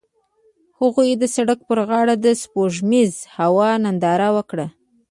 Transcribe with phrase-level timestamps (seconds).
[0.79, 4.67] هغوی د سړک پر غاړه د سپوږمیز هوا ننداره وکړه.